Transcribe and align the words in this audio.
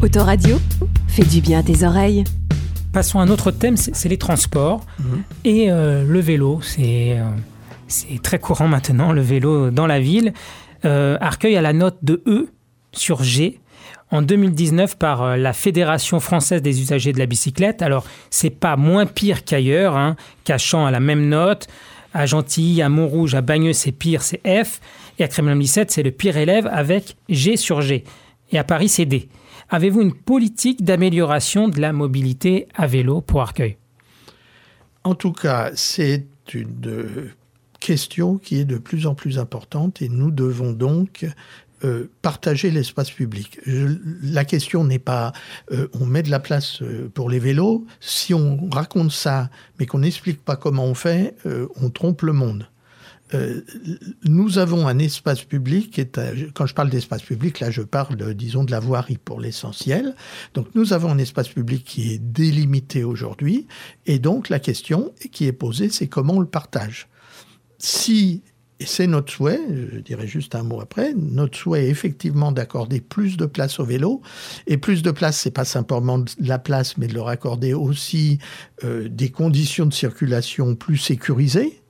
Autoradio, 0.00 0.58
fais 1.08 1.24
du 1.24 1.40
bien 1.40 1.58
à 1.58 1.62
tes 1.64 1.84
oreilles. 1.84 2.22
Passons 2.92 3.18
à 3.18 3.22
un 3.22 3.28
autre 3.30 3.50
thème, 3.50 3.76
c'est 3.76 4.08
les 4.08 4.16
transports 4.16 4.86
et 5.44 5.72
euh, 5.72 6.04
le 6.04 6.20
vélo. 6.20 6.60
C'est 6.62 7.18
euh, 7.18 7.24
c'est 7.88 8.22
très 8.22 8.38
courant 8.38 8.68
maintenant, 8.68 9.10
le 9.12 9.20
vélo 9.20 9.70
dans 9.70 9.88
la 9.88 9.98
ville. 9.98 10.32
Euh, 10.84 11.18
Arcueil 11.20 11.56
a 11.56 11.62
la 11.62 11.72
note 11.72 11.98
de 12.02 12.22
E 12.28 12.48
sur 12.92 13.24
G 13.24 13.58
en 14.12 14.22
2019 14.22 14.96
par 14.98 15.36
la 15.36 15.52
Fédération 15.52 16.20
française 16.20 16.62
des 16.62 16.80
usagers 16.80 17.12
de 17.12 17.18
la 17.18 17.26
bicyclette. 17.26 17.82
Alors, 17.82 18.04
c'est 18.30 18.50
pas 18.50 18.76
moins 18.76 19.04
pire 19.04 19.44
qu'ailleurs, 19.44 19.96
hein, 19.96 20.14
qu'à 20.44 20.58
à 20.74 20.90
la 20.92 21.00
même 21.00 21.28
note. 21.28 21.66
À 22.14 22.24
Gentilly, 22.24 22.82
à 22.82 22.88
Montrouge, 22.88 23.34
à 23.34 23.40
Bagneux, 23.40 23.72
c'est 23.72 23.92
pire, 23.92 24.22
c'est 24.22 24.40
F. 24.46 24.80
Et 25.18 25.24
à 25.24 25.28
Kremlin-Bicêtre, 25.28 25.92
c'est 25.92 26.04
le 26.04 26.12
pire 26.12 26.36
élève 26.36 26.68
avec 26.72 27.16
G 27.28 27.56
sur 27.56 27.82
G. 27.82 28.04
Et 28.52 28.58
à 28.58 28.64
Paris, 28.64 28.88
c'est 28.88 29.04
D. 29.04 29.28
Avez-vous 29.70 30.00
une 30.00 30.14
politique 30.14 30.82
d'amélioration 30.82 31.68
de 31.68 31.78
la 31.80 31.92
mobilité 31.92 32.68
à 32.74 32.86
vélo 32.86 33.20
pour 33.20 33.42
Arcueil? 33.42 33.76
En 35.04 35.14
tout 35.14 35.32
cas, 35.32 35.70
c'est 35.74 36.26
une 36.54 36.86
euh, 36.86 37.30
question 37.78 38.38
qui 38.38 38.60
est 38.60 38.64
de 38.64 38.78
plus 38.78 39.06
en 39.06 39.14
plus 39.14 39.38
importante 39.38 40.00
et 40.00 40.08
nous 40.08 40.30
devons 40.30 40.72
donc 40.72 41.26
euh, 41.84 42.10
partager 42.22 42.70
l'espace 42.70 43.10
public. 43.10 43.60
la 43.66 44.44
question 44.46 44.84
n'est 44.84 44.98
pas 44.98 45.32
euh, 45.70 45.88
on 46.00 46.06
met 46.06 46.22
de 46.22 46.30
la 46.30 46.40
place 46.40 46.82
pour 47.12 47.28
les 47.28 47.38
vélos. 47.38 47.86
Si 48.00 48.32
on 48.32 48.68
raconte 48.70 49.12
ça, 49.12 49.50
mais 49.78 49.84
qu'on 49.84 49.98
n'explique 49.98 50.42
pas 50.42 50.56
comment 50.56 50.86
on 50.86 50.94
fait, 50.94 51.36
on 51.76 51.90
trompe 51.90 52.22
le 52.22 52.32
monde. 52.32 52.68
Nous 54.24 54.58
avons 54.58 54.86
un 54.88 54.98
espace 54.98 55.42
public 55.42 56.00
quand 56.54 56.66
je 56.66 56.74
parle 56.74 56.90
d'espace 56.90 57.22
public, 57.22 57.60
là 57.60 57.70
je 57.70 57.82
parle, 57.82 58.34
disons, 58.34 58.64
de 58.64 58.70
la 58.70 58.80
voirie 58.80 59.18
pour 59.18 59.40
l'essentiel. 59.40 60.14
Donc 60.54 60.68
nous 60.74 60.92
avons 60.92 61.10
un 61.10 61.18
espace 61.18 61.48
public 61.48 61.84
qui 61.84 62.12
est 62.12 62.18
délimité 62.18 63.04
aujourd'hui, 63.04 63.66
et 64.06 64.18
donc 64.18 64.48
la 64.48 64.60
question 64.60 65.12
qui 65.32 65.46
est 65.46 65.52
posée, 65.52 65.90
c'est 65.90 66.06
comment 66.06 66.34
on 66.34 66.40
le 66.40 66.46
partage. 66.46 67.08
Si 67.78 68.42
et 68.80 68.86
c'est 68.86 69.08
notre 69.08 69.32
souhait, 69.32 69.60
je 69.92 69.98
dirais 69.98 70.28
juste 70.28 70.54
un 70.54 70.62
mot 70.62 70.80
après, 70.80 71.12
notre 71.14 71.58
souhait 71.58 71.86
est 71.86 71.90
effectivement 71.90 72.52
d'accorder 72.52 73.00
plus 73.00 73.36
de 73.36 73.46
place 73.46 73.80
au 73.80 73.84
vélo. 73.84 74.22
Et 74.68 74.76
plus 74.76 75.02
de 75.02 75.10
place, 75.10 75.38
c'est 75.38 75.50
pas 75.50 75.64
simplement 75.64 76.18
de 76.18 76.30
la 76.38 76.60
place, 76.60 76.96
mais 76.96 77.08
de 77.08 77.14
leur 77.14 77.28
accorder 77.28 77.74
aussi 77.74 78.38
euh, 78.84 79.08
des 79.08 79.30
conditions 79.30 79.86
de 79.86 79.92
circulation 79.92 80.76
plus 80.76 80.96
sécurisées. 80.96 81.82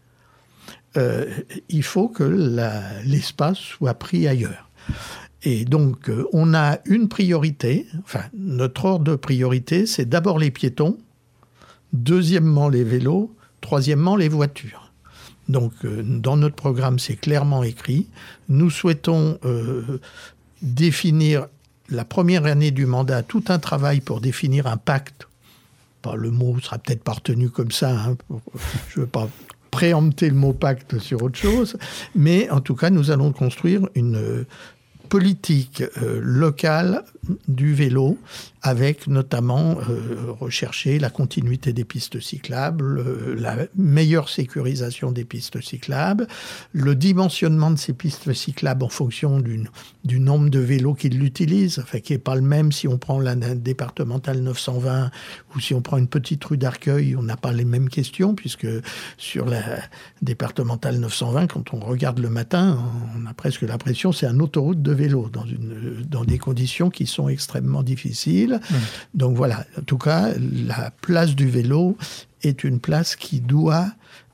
Euh, 0.98 1.26
il 1.68 1.82
faut 1.82 2.08
que 2.08 2.24
l'espace 3.04 3.58
soit 3.58 3.94
pris 3.94 4.26
ailleurs. 4.26 4.68
Et 5.44 5.64
donc, 5.64 6.10
euh, 6.10 6.26
on 6.32 6.54
a 6.54 6.78
une 6.86 7.08
priorité, 7.08 7.86
enfin, 8.02 8.24
notre 8.34 8.84
ordre 8.84 9.04
de 9.04 9.14
priorité, 9.14 9.86
c'est 9.86 10.08
d'abord 10.08 10.38
les 10.38 10.50
piétons, 10.50 10.98
deuxièmement 11.92 12.68
les 12.68 12.82
vélos, 12.82 13.34
troisièmement 13.60 14.16
les 14.16 14.28
voitures. 14.28 14.92
Donc, 15.48 15.72
euh, 15.84 16.02
dans 16.02 16.36
notre 16.36 16.56
programme, 16.56 16.98
c'est 16.98 17.16
clairement 17.16 17.62
écrit. 17.62 18.08
Nous 18.48 18.70
souhaitons 18.70 19.38
définir 20.60 21.46
la 21.88 22.04
première 22.04 22.46
année 22.46 22.72
du 22.72 22.84
mandat 22.84 23.22
tout 23.22 23.44
un 23.48 23.60
travail 23.60 24.00
pour 24.00 24.20
définir 24.20 24.66
un 24.66 24.76
pacte. 24.76 25.28
Pas 26.02 26.16
le 26.16 26.30
mot 26.30 26.58
sera 26.60 26.78
peut-être 26.78 27.04
pas 27.04 27.12
retenu 27.12 27.48
comme 27.48 27.70
ça. 27.70 27.90
Hein, 27.90 28.16
je 28.88 28.98
ne 28.98 29.04
veux 29.04 29.10
pas 29.10 29.28
préempter 29.78 30.28
le 30.28 30.34
mot 30.34 30.52
pacte 30.52 30.98
sur 30.98 31.22
autre 31.22 31.38
chose, 31.38 31.76
mais 32.16 32.50
en 32.50 32.60
tout 32.60 32.74
cas, 32.74 32.90
nous 32.90 33.12
allons 33.12 33.30
construire 33.30 33.88
une 33.94 34.44
politique 35.08 35.82
euh, 36.02 36.20
locale 36.22 37.04
du 37.46 37.74
vélo 37.74 38.18
avec 38.62 39.06
notamment 39.06 39.76
euh, 39.88 40.32
rechercher 40.40 40.98
la 40.98 41.10
continuité 41.10 41.72
des 41.72 41.84
pistes 41.84 42.20
cyclables, 42.20 42.98
euh, 42.98 43.34
la 43.38 43.56
meilleure 43.76 44.28
sécurisation 44.28 45.12
des 45.12 45.24
pistes 45.24 45.60
cyclables, 45.60 46.26
le 46.72 46.94
dimensionnement 46.94 47.70
de 47.70 47.78
ces 47.78 47.92
pistes 47.92 48.32
cyclables 48.32 48.84
en 48.84 48.88
fonction 48.88 49.40
du 49.40 50.20
nombre 50.20 50.50
de 50.50 50.58
vélos 50.58 50.94
qui 50.94 51.08
l'utilisent, 51.08 51.78
enfin, 51.78 52.00
qui 52.00 52.12
n'est 52.12 52.18
pas 52.18 52.34
le 52.34 52.42
même 52.42 52.72
si 52.72 52.88
on 52.88 52.98
prend 52.98 53.20
la 53.20 53.34
départementale 53.36 54.40
920 54.40 55.10
ou 55.54 55.60
si 55.60 55.74
on 55.74 55.82
prend 55.82 55.98
une 55.98 56.08
petite 56.08 56.44
rue 56.44 56.58
d'Arcueil, 56.58 57.16
on 57.16 57.22
n'a 57.22 57.36
pas 57.36 57.52
les 57.52 57.64
mêmes 57.64 57.88
questions, 57.88 58.34
puisque 58.34 58.66
sur 59.16 59.46
la 59.46 59.62
départementale 60.22 60.98
920, 60.98 61.46
quand 61.46 61.74
on 61.74 61.80
regarde 61.80 62.18
le 62.18 62.30
matin, 62.30 62.78
on 63.16 63.26
a 63.26 63.34
presque 63.34 63.62
l'impression 63.62 64.12
c'est 64.12 64.26
un 64.26 64.40
autoroute 64.40 64.82
de 64.82 64.92
vélo 64.98 65.30
dans, 65.32 65.46
une, 65.46 66.04
dans 66.08 66.24
des 66.24 66.38
conditions 66.38 66.90
qui 66.90 67.06
sont 67.06 67.28
extrêmement 67.28 67.82
difficiles. 67.82 68.60
Donc 69.14 69.36
voilà, 69.36 69.64
en 69.78 69.82
tout 69.82 69.98
cas, 69.98 70.32
la 70.38 70.90
place 70.90 71.34
du 71.34 71.48
vélo 71.48 71.96
est 72.42 72.64
une 72.64 72.80
place 72.80 73.16
qui 73.16 73.40
doit 73.40 73.88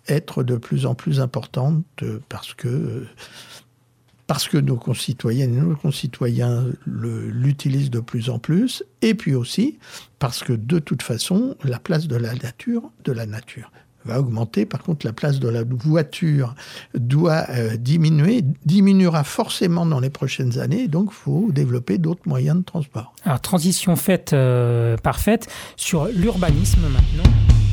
être 0.09 0.43
de 0.43 0.57
plus 0.57 0.87
en 0.87 0.95
plus 0.95 1.21
importante 1.21 1.85
parce 2.29 2.55
que, 2.55 3.07
parce 4.27 4.49
que 4.49 4.59
nos 4.59 4.77
concitoyennes 4.77 5.55
et 5.55 5.61
nos 5.61 5.77
concitoyens 5.77 6.67
l'utilisent 6.87 7.91
de 7.91 8.01
plus 8.01 8.31
en 8.31 8.39
plus, 8.39 8.83
et 9.03 9.15
puis 9.15 9.35
aussi 9.35 9.79
parce 10.19 10.43
que 10.43 10.53
de 10.53 10.79
toute 10.79 11.03
façon, 11.03 11.57
la 11.65 11.79
place 11.79 12.09
de 12.09 12.17
la 12.17 12.35
nature, 12.35 12.91
de 13.05 13.13
la 13.13 13.27
nature, 13.27 13.71
va 14.05 14.21
augmenter. 14.21 14.67
Par 14.67 14.83
contre, 14.83 15.07
la 15.07 15.13
place 15.13 15.41
de 15.41 15.49
la 15.49 15.63
voiture 15.65 16.55
doit 16.95 17.47
euh, 17.51 17.77
diminuer, 17.77 18.43
diminuera 18.65 19.25
forcément 19.25 19.87
dans 19.87 20.01
les 20.01 20.11
prochaines 20.11 20.59
années. 20.59 20.89
Donc, 20.89 21.09
il 21.11 21.15
faut 21.15 21.49
développer 21.51 21.99
d'autres 21.99 22.27
moyens 22.27 22.59
de 22.59 22.65
transport. 22.65 23.15
Alors, 23.25 23.41
transition 23.41 23.97
faite, 23.97 24.33
euh, 24.33 24.97
parfaite. 24.97 25.49
Sur 25.77 26.07
l'urbanisme 26.07 26.83
maintenant. 26.83 27.64